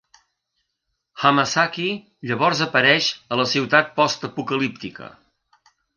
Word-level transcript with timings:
Hamasaki 1.23 1.85
llavors 2.31 2.63
apareix 2.67 3.11
a 3.35 3.39
la 3.41 3.45
ciutat 3.53 3.95
postapocalíptica. 4.01 5.13